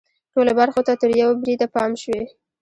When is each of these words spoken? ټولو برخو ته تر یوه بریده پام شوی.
ټولو 0.33 0.51
برخو 0.59 0.81
ته 0.87 0.93
تر 1.01 1.09
یوه 1.21 1.33
بریده 1.41 1.67
پام 1.75 1.91
شوی. 2.01 2.23